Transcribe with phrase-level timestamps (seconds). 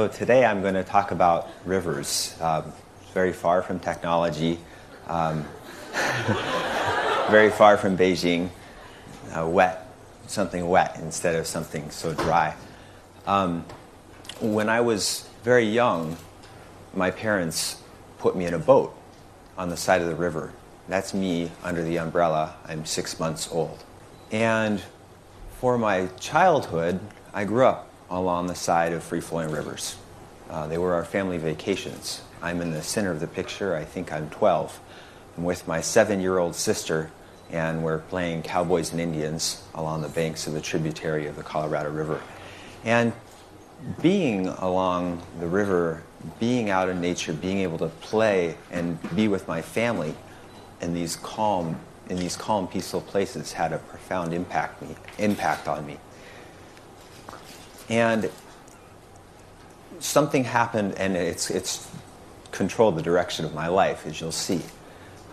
[0.00, 2.34] So today I'm going to talk about rivers.
[2.40, 2.72] Um,
[3.12, 4.58] very far from technology,
[5.06, 5.44] um,
[7.30, 8.48] very far from Beijing.
[9.36, 9.86] Uh, wet,
[10.26, 12.56] something wet instead of something so dry.
[13.26, 13.66] Um,
[14.40, 16.16] when I was very young,
[16.94, 17.82] my parents
[18.20, 18.96] put me in a boat
[19.58, 20.50] on the side of the river.
[20.88, 22.56] That's me under the umbrella.
[22.64, 23.84] I'm six months old.
[24.32, 24.82] And
[25.58, 27.00] for my childhood,
[27.34, 29.96] I grew up along the side of free flowing rivers.
[30.50, 32.22] Uh, they were our family vacations.
[32.42, 33.76] I'm in the center of the picture.
[33.76, 34.80] I think I'm 12.
[35.36, 37.10] I'm with my seven year old sister,
[37.50, 41.90] and we're playing cowboys and Indians along the banks of the tributary of the Colorado
[41.90, 42.20] River.
[42.84, 43.12] And
[44.02, 46.02] being along the river,
[46.38, 50.14] being out in nature, being able to play and be with my family
[50.80, 55.86] in these calm, in these calm, peaceful places had a profound impact me, impact on
[55.86, 55.98] me.
[57.90, 58.30] And
[59.98, 61.90] something happened, and it's it's
[62.52, 64.62] controlled the direction of my life, as you'll see.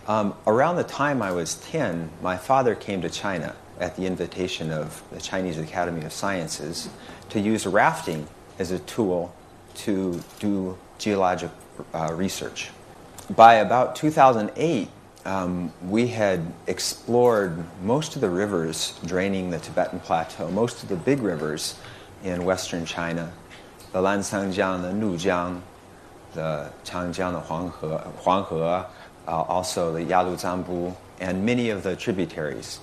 [0.07, 4.71] Um, around the time I was 10, my father came to China at the invitation
[4.71, 6.89] of the Chinese Academy of Sciences
[7.29, 9.33] to use rafting as a tool
[9.75, 11.51] to do geologic
[11.93, 12.71] uh, research.
[13.35, 14.89] By about 2008,
[15.25, 20.95] um, we had explored most of the rivers draining the Tibetan Plateau, most of the
[20.95, 21.75] big rivers
[22.23, 23.31] in western China,
[23.91, 25.61] the Lancangjiang, the Nujiang,
[26.33, 28.85] the Changjiang, the Huanghe, Huanghe
[29.27, 32.79] uh, also the Yaluzangbu, and many of the tributaries.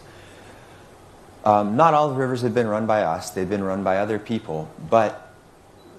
[1.45, 4.19] Um, not all the rivers had been run by us, they'd been run by other
[4.19, 5.33] people, but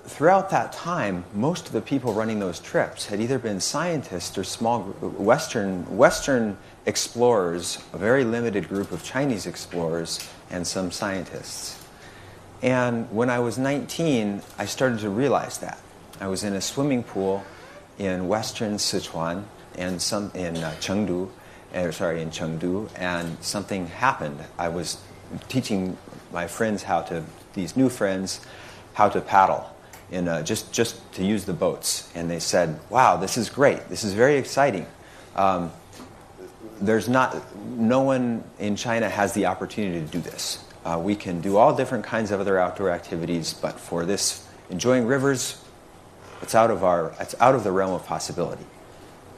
[0.05, 4.43] throughout that time, most of the people running those trips had either been scientists or
[4.43, 11.84] small Western, Western explorers, a very limited group of Chinese explorers, and some scientists.
[12.65, 15.77] And when I was 19, I started to realize that.
[16.19, 17.43] I was in a swimming pool
[17.99, 19.43] in western Sichuan
[19.77, 21.29] and some in uh, Chengdu,
[21.75, 24.39] uh, sorry, in Chengdu, and something happened.
[24.57, 24.97] I was
[25.47, 25.95] teaching
[26.33, 28.41] my friends how to, these new friends,
[28.95, 29.69] how to paddle
[30.09, 33.89] in uh, just just to use the boats, and they said, "Wow, this is great.
[33.89, 34.87] This is very exciting."
[35.35, 35.71] Um,
[36.81, 40.65] there's not no one in China has the opportunity to do this.
[40.85, 45.07] Uh, we can do all different kinds of other outdoor activities, but for this enjoying
[45.07, 45.61] rivers,
[46.43, 48.65] it's out of our it's out of the realm of possibility.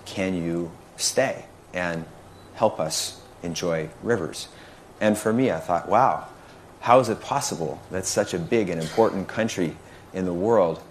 [0.06, 2.06] Can you stay and
[2.56, 4.50] help us enjoy rivers?
[5.00, 6.28] And for me, I thought, wow,
[6.82, 9.78] how is it possible that such a big and important country
[10.14, 10.82] in the world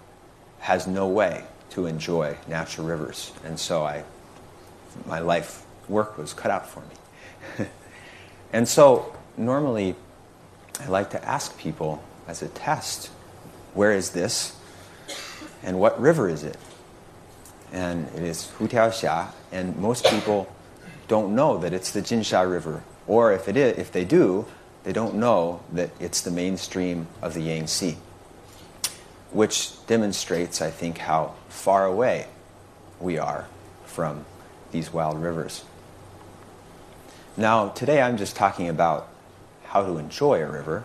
[0.60, 3.32] has no way to enjoy natural rivers?
[3.44, 4.04] And so I,
[5.06, 7.66] my life work was cut out for me.
[8.52, 9.96] and so normally
[10.80, 13.06] I like to ask people as a test,
[13.74, 14.56] where is this?
[15.62, 16.56] And what river is it?
[17.72, 20.52] And it is Hutiaoxia, and most people
[21.08, 22.82] don't know that it's the Jinsha River.
[23.06, 24.46] Or if, it is, if they do,
[24.84, 27.96] they don't know that it's the mainstream of the Yangtze,
[29.32, 32.26] which demonstrates, I think, how far away
[33.00, 33.46] we are
[33.84, 34.24] from
[34.70, 35.64] these wild rivers.
[37.36, 39.08] Now, today I'm just talking about
[39.68, 40.84] how to enjoy a river.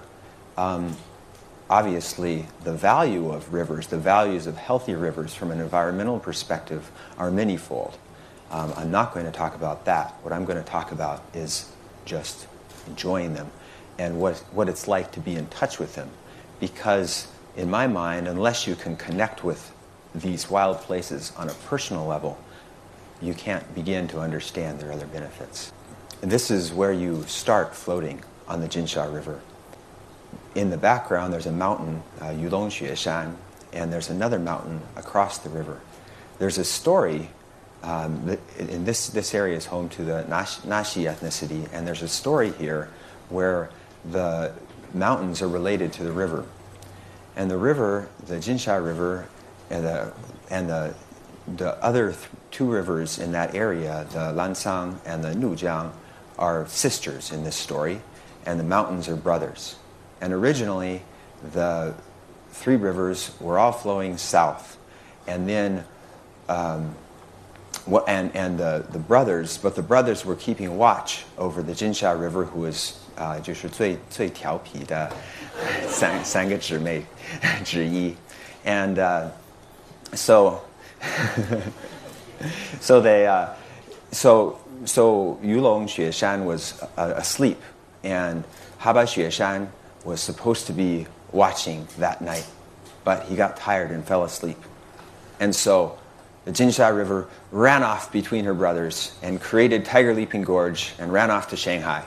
[0.58, 0.96] Um,
[1.70, 7.32] obviously, the value of rivers, the values of healthy rivers from an environmental perspective are
[7.32, 7.94] manyfold.
[8.50, 10.14] Um, I'm not going to talk about that.
[10.24, 11.72] What I'm going to talk about is
[12.06, 12.48] just
[12.88, 13.50] enjoying them
[13.98, 16.10] and what, what it's like to be in touch with them.
[16.60, 19.72] Because, in my mind, unless you can connect with
[20.14, 22.38] these wild places on a personal level,
[23.22, 25.72] you can't begin to understand their other benefits.
[26.22, 29.42] And this is where you start floating on the Jinsha River
[30.56, 33.38] in the background, there's a mountain, uh, Yulongxue Shan,
[33.74, 35.80] and there's another mountain across the river.
[36.40, 37.30] There's a story,
[37.84, 42.52] um, and this, this area is home to the Naxi ethnicity, and there's a story
[42.54, 42.90] here
[43.30, 43.70] where
[44.10, 44.52] the
[44.94, 46.46] mountains are related to the river.
[47.36, 49.30] And the river, the Jinsha River,
[49.70, 50.14] and the,
[50.50, 50.94] and the,
[51.56, 55.92] the other th- two rivers in that area, the Lancang and the Nujiang,
[56.38, 58.02] are sisters in this story,
[58.45, 59.77] and the mountains are brothers.
[60.21, 61.03] And originally,
[61.53, 61.95] the
[62.51, 64.79] three rivers were all flowing south.
[65.27, 65.85] And then,
[66.49, 66.95] um,
[68.07, 72.45] and, and the, the brothers, but the brothers were keeping watch over the Jinsha River,
[72.45, 75.11] who was 啊、uh,，就是最最调皮的
[75.89, 77.03] 三三个姊妹
[77.65, 78.15] 之一，
[78.67, 79.27] and uh,
[80.13, 80.61] so
[82.79, 83.49] so they uh,
[84.13, 87.57] so so Yulong Xueshan was uh, asleep,
[88.04, 88.44] and
[88.80, 89.70] Haba Xueshan
[90.04, 92.48] was supposed to be watching that night,
[93.04, 94.58] but he got tired and fell asleep.
[95.40, 95.98] And so
[96.46, 101.30] the Jinsha River ran off between her brothers and created Tiger Leaping Gorge and ran
[101.30, 102.04] off to Shanghai.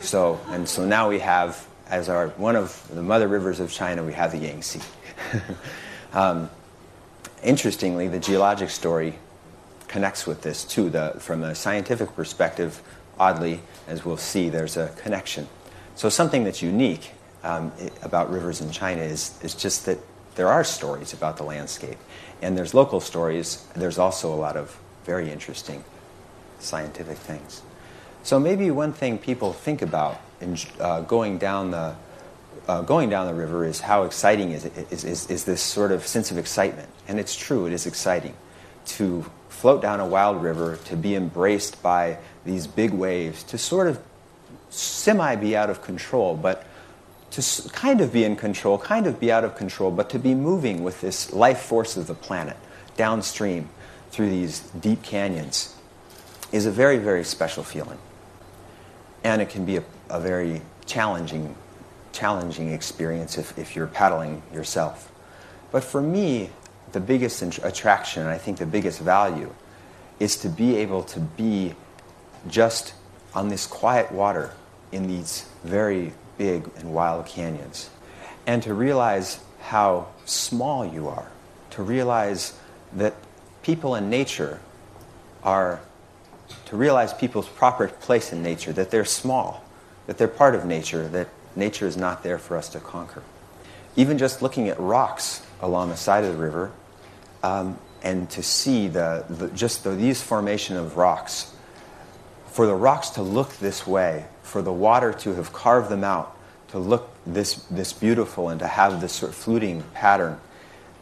[0.00, 4.04] So, and so now we have, as our, one of the mother rivers of China,
[4.04, 4.80] we have the Yangtze.
[6.12, 6.50] um,
[7.42, 9.14] interestingly, the geologic story
[9.88, 10.90] connects with this too.
[10.90, 12.82] The, from a scientific perspective,
[13.18, 15.48] oddly, as we'll see, there's a connection.
[15.94, 17.12] So something that's unique
[17.42, 17.72] um,
[18.02, 19.98] about rivers in China is, is just that
[20.34, 21.98] there are stories about the landscape.
[22.40, 23.64] And there's local stories.
[23.74, 25.84] There's also a lot of very interesting
[26.58, 27.62] scientific things.
[28.22, 31.94] So maybe one thing people think about in uh, going down the
[32.68, 35.90] uh, going down the river is how exciting is, it, is, is, is this sort
[35.90, 36.88] of sense of excitement.
[37.08, 38.36] And it's true, it is exciting
[38.86, 43.86] to float down a wild river, to be embraced by these big waves, to sort
[43.86, 44.00] of
[44.70, 46.64] semi be out of control, but
[47.30, 50.34] to kind of be in control, kind of be out of control, but to be
[50.34, 52.56] moving with this life force of the planet
[52.96, 53.68] downstream
[54.10, 55.74] through these deep canyons
[56.52, 57.98] is a very, very special feeling.
[59.24, 61.54] And it can be a, a very challenging,
[62.12, 65.10] challenging experience if, if you're paddling yourself.
[65.70, 66.50] But for me,
[66.92, 69.52] the biggest attraction, and I think the biggest value,
[70.18, 71.74] is to be able to be
[72.48, 72.94] just
[73.34, 74.52] on this quiet water
[74.90, 77.90] in these very big and wild canyons.
[78.46, 81.30] And to realize how small you are,
[81.70, 82.58] to realize
[82.92, 83.14] that
[83.62, 84.60] people in nature
[85.42, 85.80] are,
[86.66, 89.64] to realize people's proper place in nature, that they're small,
[90.06, 93.22] that they're part of nature, that nature is not there for us to conquer.
[93.96, 96.72] Even just looking at rocks along the side of the river,
[97.42, 101.52] um, and to see the, the just the, these formation of rocks,
[102.46, 106.36] for the rocks to look this way for the water to have carved them out
[106.68, 110.38] to look this, this beautiful and to have this sort of fluting pattern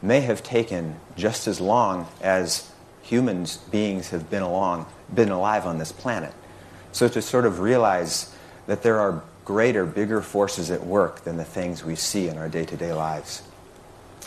[0.02, 2.70] may have taken just as long as
[3.02, 6.32] humans beings have been along been alive on this planet.
[6.92, 8.34] So to sort of realize
[8.66, 12.48] that there are greater bigger forces at work than the things we see in our
[12.48, 13.42] day-to-day lives.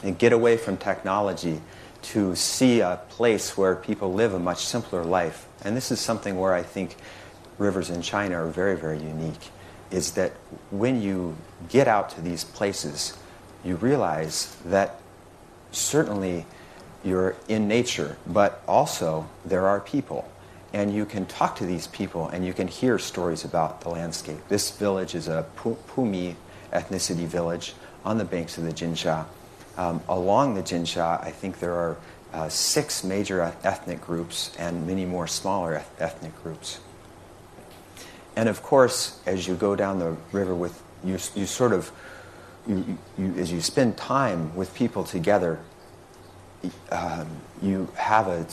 [0.03, 1.61] And get away from technology
[2.03, 6.37] to see a place where people live a much simpler life and this is something
[6.37, 6.95] where i think
[7.57, 9.49] rivers in China are very, very unique
[9.91, 10.31] is that
[10.71, 11.35] when you
[11.69, 13.15] get out to these places,
[13.63, 14.99] you realize that
[15.71, 16.45] certainly
[17.03, 20.29] you're in nature, but also there are people.
[20.73, 24.39] And you can talk to these people and you can hear stories about the landscape.
[24.49, 26.35] This village is a Pumi
[26.71, 29.25] ethnicity village on the banks of the Jinsha.
[29.77, 31.97] Um, along the Jinsha, I think there are
[32.33, 36.79] uh, six major ethnic groups and many more smaller ethnic groups.
[38.35, 41.91] And of course, as you go down the river with you, you sort of,
[42.67, 45.59] you, you, as you spend time with people together,
[46.91, 47.27] um,
[47.61, 48.45] you have a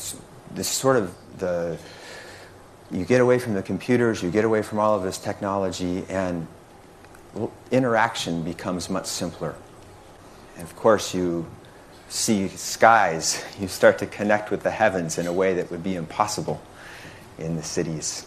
[0.52, 1.78] this sort of the
[2.90, 6.46] you get away from the computers, you get away from all of this technology, and
[7.70, 9.54] interaction becomes much simpler.
[10.56, 11.46] And of course, you
[12.08, 15.96] see skies, you start to connect with the heavens in a way that would be
[15.96, 16.60] impossible
[17.38, 18.26] in the cities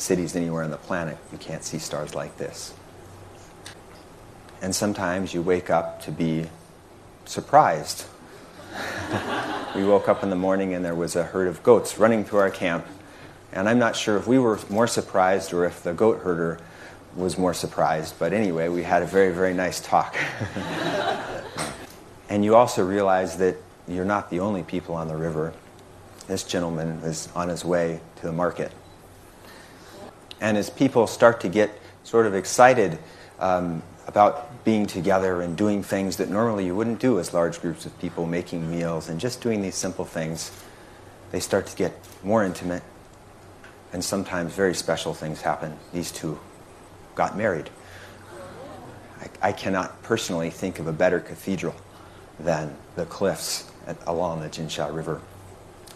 [0.00, 2.74] cities anywhere on the planet, you can't see stars like this.
[4.62, 6.46] And sometimes you wake up to be
[7.24, 8.06] surprised.
[9.74, 12.40] we woke up in the morning and there was a herd of goats running through
[12.40, 12.86] our camp.
[13.52, 16.58] And I'm not sure if we were more surprised or if the goat herder
[17.16, 20.16] was more surprised, but anyway, we had a very, very nice talk.
[22.28, 23.56] and you also realize that
[23.88, 25.52] you're not the only people on the river.
[26.28, 28.70] This gentleman is on his way to the market.
[30.40, 31.70] And as people start to get
[32.04, 32.98] sort of excited
[33.40, 37.86] um, about being together and doing things that normally you wouldn't do as large groups
[37.86, 40.50] of people, making meals and just doing these simple things,
[41.32, 42.82] they start to get more intimate.
[43.92, 45.76] And sometimes very special things happen.
[45.92, 46.38] These two
[47.20, 47.68] got married.
[49.20, 51.74] I, I cannot personally think of a better cathedral
[52.38, 55.20] than the cliffs at, along the Jinsha River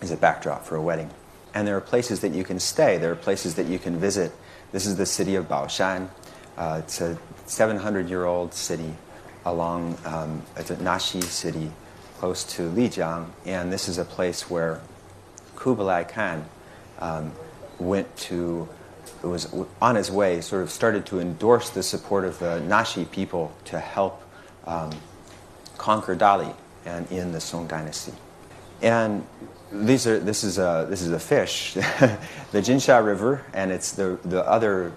[0.02, 1.08] as a backdrop for a wedding.
[1.54, 4.32] And there are places that you can stay, there are places that you can visit.
[4.72, 6.10] This is the city of Baoshan.
[6.58, 7.16] Uh, it's a
[7.46, 8.92] 700 year old city
[9.46, 11.70] along, um, it's a Naxi city
[12.18, 13.30] close to Lijiang.
[13.46, 14.82] And this is a place where
[15.56, 16.44] Kublai Khan
[16.98, 17.32] um,
[17.78, 18.68] went to,
[19.22, 23.52] was on his way, sort of started to endorse the support of the Naxi people
[23.66, 24.22] to help
[24.66, 24.90] um,
[25.78, 28.12] conquer Dali and in the Song dynasty.
[28.82, 29.26] And
[29.72, 32.18] these are, this, is a, this is a fish, the
[32.52, 34.92] Jinsha River, and it's the, the other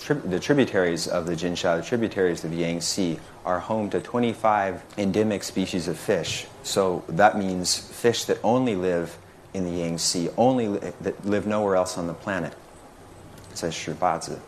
[0.00, 4.82] tri- the tributaries of the Jinsha, the tributaries of the Yangtze, are home to 25
[4.98, 6.46] endemic species of fish.
[6.62, 9.16] So that means fish that only live
[9.54, 12.54] in the Yangtze, only li- that live nowhere else on the planet.
[13.54, 14.38] Says Shibazi.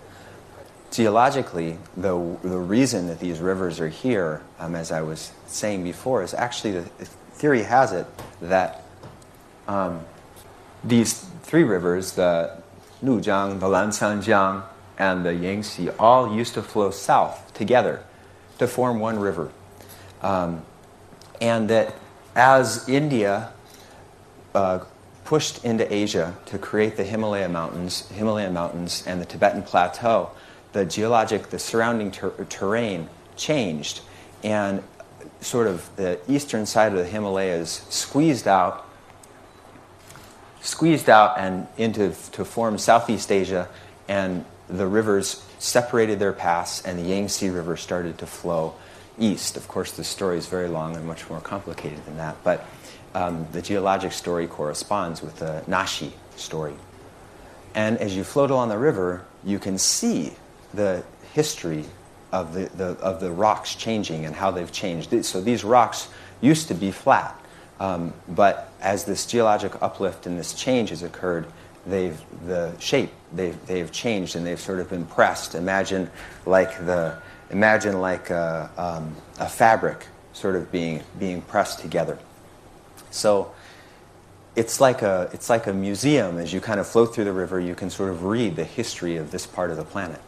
[0.90, 6.22] Geologically, the, the reason that these rivers are here, um, as I was saying before,
[6.22, 6.82] is actually the
[7.32, 8.06] theory has it
[8.42, 8.82] that
[9.66, 10.04] um,
[10.84, 12.62] these three rivers, the
[13.02, 14.64] Nujiang, the Lancangjiang,
[14.98, 18.04] and the Yangtze, all used to flow south together
[18.58, 19.50] to form one river.
[20.20, 20.62] Um,
[21.40, 21.94] and that
[22.36, 23.52] as India
[24.54, 24.84] uh,
[25.32, 30.30] pushed into Asia to create the Himalaya Mountains, Himalayan Mountains, and the Tibetan Plateau,
[30.74, 34.02] the geologic, the surrounding ter- terrain changed,
[34.44, 34.82] and
[35.40, 38.86] sort of the eastern side of the Himalayas squeezed out,
[40.60, 43.70] squeezed out and into to form Southeast Asia,
[44.08, 48.74] and the rivers separated their paths, and the Yangtze River started to flow
[49.18, 49.56] east.
[49.56, 52.66] Of course, the story is very long and much more complicated than that, but
[53.14, 56.74] um, the geologic story corresponds with the Naxi story.
[57.74, 60.32] And as you float along the river, you can see
[60.74, 61.84] the history
[62.30, 65.24] of the, the, of the rocks changing and how they've changed.
[65.24, 66.08] So these rocks
[66.40, 67.38] used to be flat,
[67.78, 71.46] um, but as this geologic uplift and this change has occurred,
[71.86, 75.54] they've the shape they've, they've changed and they've sort of been pressed.
[75.54, 76.10] Imagine
[76.46, 77.18] like the
[77.50, 82.18] imagine like a, um, a fabric sort of being being pressed together.
[83.12, 83.52] So
[84.56, 87.60] it's like a it's like a museum as you kind of float through the river.
[87.60, 90.20] You can sort of read the history of this part of the planet.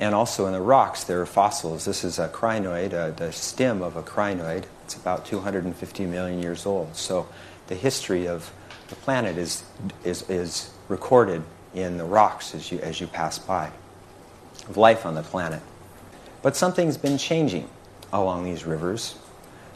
[0.00, 1.84] And also in the rocks, there are fossils.
[1.84, 4.64] This is a crinoid, uh, the stem of a crinoid.
[4.84, 6.96] It's about 250 million years old.
[6.96, 7.28] So
[7.68, 8.52] the history of
[8.88, 9.62] the planet is,
[10.02, 11.42] is, is recorded
[11.72, 13.70] in the rocks as you, as you pass by,
[14.68, 15.62] of life on the planet.
[16.42, 17.68] But something's been changing
[18.12, 19.14] along these rivers.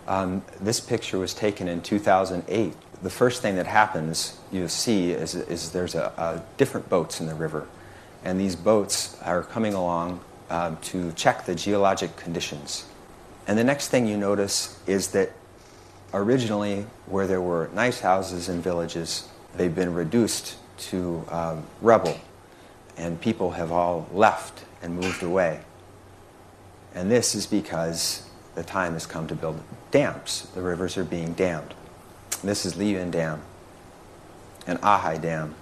[0.09, 2.75] Um, this picture was taken in 2008.
[3.03, 7.27] The first thing that happens, you see, is, is there's a, a different boats in
[7.27, 7.67] the river.
[8.25, 10.21] And these boats are coming along
[10.51, 12.87] um, to check the geologic conditions.
[13.47, 15.33] And the next thing you notice is that
[16.13, 22.19] originally, where there were nice houses and villages, they've been reduced to um, rubble,
[22.97, 25.61] and people have all left and moved away.
[26.95, 28.26] And this is because
[28.57, 30.49] the time has come to build dams.
[30.55, 31.75] The rivers are being dammed.
[32.43, 33.43] This is Liyuan Dam
[34.67, 35.55] and Ahai Dam.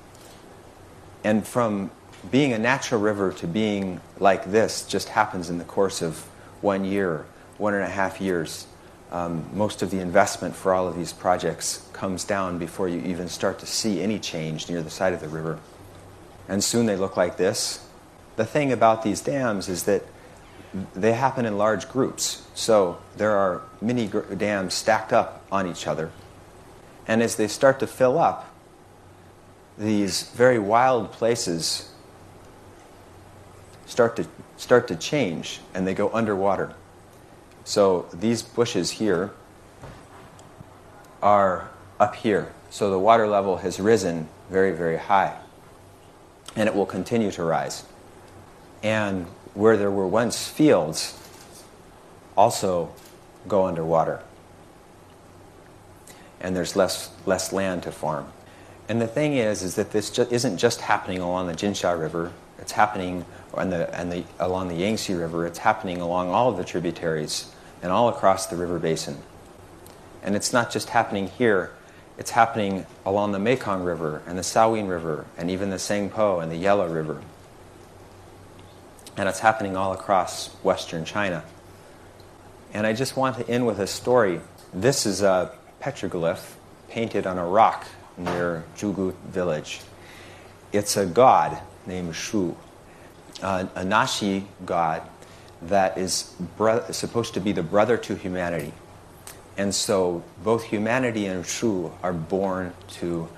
[1.22, 1.90] And from
[2.30, 6.20] being a natural river to being like this just happens in the course of
[6.60, 7.26] one year,
[7.58, 8.66] one and a half years.
[9.12, 13.28] Um, most of the investment for all of these projects comes down before you even
[13.28, 15.58] start to see any change near the side of the river.
[16.48, 17.86] And soon they look like this.
[18.36, 20.02] The thing about these dams is that
[20.94, 22.42] they happen in large groups.
[22.54, 26.10] So there are gr- dams stacked up on each other.
[27.06, 28.50] And as they start to fill up,
[29.78, 31.92] these very wild places
[33.86, 34.26] start to,
[34.56, 36.74] start to change and they go underwater.
[37.64, 39.30] So these bushes here
[41.22, 42.52] are up here.
[42.70, 45.36] So the water level has risen very, very high.
[46.56, 47.84] And it will continue to rise.
[48.84, 51.18] And where there were once fields
[52.36, 52.92] also
[53.48, 54.20] go underwater.
[56.40, 58.30] And there's less, less land to farm.
[58.88, 62.32] And the thing is, is that this ju- isn't just happening along the Jinsha River.
[62.58, 63.24] It's happening
[63.56, 65.46] and the, and the, along the Yangtze River.
[65.46, 67.50] It's happening along all of the tributaries
[67.82, 69.16] and all across the river basin.
[70.22, 71.70] And it's not just happening here,
[72.18, 76.52] it's happening along the Mekong River and the Salween River and even the Tsangpo and
[76.52, 77.22] the Yellow River.
[79.16, 81.44] And it's happening all across western China.
[82.72, 84.40] And I just want to end with a story.
[84.72, 86.54] This is a petroglyph
[86.88, 89.80] painted on a rock near Zhugu village.
[90.72, 92.56] It's a god named Shu,
[93.40, 95.02] a Naxi god
[95.62, 98.72] that is bro- supposed to be the brother to humanity.
[99.56, 103.28] And so both humanity and Shu are born to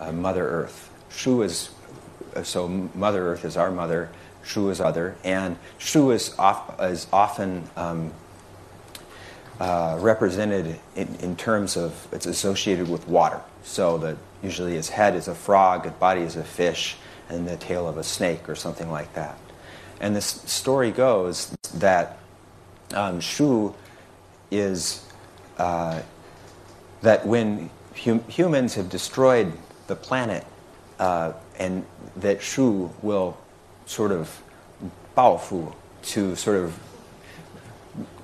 [0.00, 0.90] uh, Mother Earth.
[1.10, 1.70] Shu is,
[2.42, 4.10] so Mother Earth is our mother,
[4.46, 8.12] Shu is other, and Shu is, off, is often um,
[9.58, 13.40] uh, represented in, in, terms of it's associated with water.
[13.64, 16.96] So that usually his head is a frog, his body is a fish,
[17.28, 19.36] and the tail of a snake or something like that.
[20.00, 22.18] And this story goes that
[22.94, 23.74] um, Shu
[24.50, 25.04] is
[25.58, 26.02] uh,
[27.02, 29.52] that when hum- humans have destroyed
[29.88, 30.46] the planet,
[30.98, 31.84] uh, and
[32.16, 33.36] that Shu will
[33.86, 34.42] sort of
[35.16, 36.78] baofu, to sort of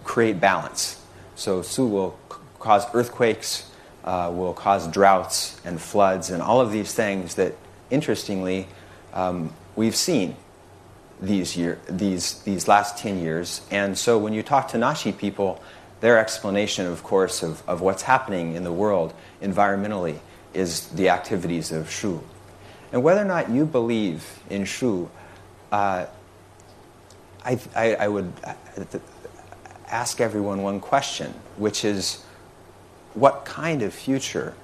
[0.04, 1.02] create balance.
[1.34, 2.18] So Shu will
[2.58, 3.70] cause earthquakes,
[4.04, 7.54] uh, will cause droughts and floods, and all of these things that,
[7.90, 8.68] interestingly,
[9.14, 10.36] um, we've seen
[11.20, 13.62] these, year, these, these last 10 years.
[13.70, 15.62] And so when you talk to Naxi people,
[16.00, 20.18] their explanation, of course, of, of what's happening in the world environmentally
[20.52, 22.22] is the activities of Shu.
[22.90, 25.08] And whether or not you believe in Shu,
[25.72, 26.06] uh,
[27.44, 28.30] I, I, I, would
[29.88, 32.22] ask everyone one question, which is
[33.14, 34.54] what kind of future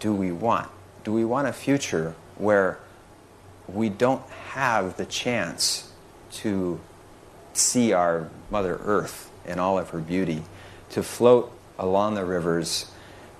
[0.00, 0.70] do we want?
[1.02, 2.78] Do we want a future where
[3.68, 5.90] we don't have the chance
[6.32, 6.78] to
[7.54, 10.42] see our Mother Earth in all of her beauty,
[10.90, 12.90] to float along the rivers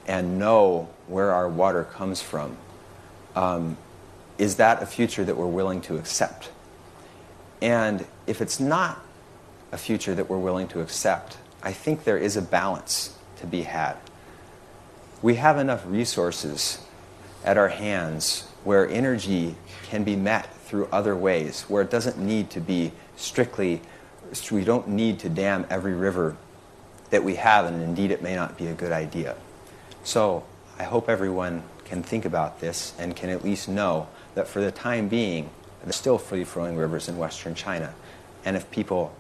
[0.07, 2.57] and know where our water comes from?
[3.37, 3.77] Um,
[4.39, 6.51] is that a future that we're willing to accept?
[7.63, 9.05] And if it's not
[9.73, 13.63] a future that we're willing to accept, I think there is a balance to be
[13.63, 13.97] had.
[15.23, 16.79] We have enough resources
[17.45, 22.51] at our hands where energy can be met through other ways, where it doesn't need
[22.51, 23.83] to be strictly,
[24.51, 26.37] we don't need to dam every river
[27.11, 29.37] that we have, and indeed it may not be a good idea.
[30.05, 30.45] So
[30.79, 34.71] I hope everyone can think about this and can at least know that for the
[34.71, 35.51] time being,
[35.85, 37.95] there's still free flowing rivers in Western China.
[38.45, 39.15] And if people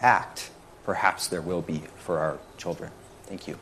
[0.00, 0.50] act,
[0.84, 2.90] perhaps there will be for our children.
[3.24, 3.58] Thank you.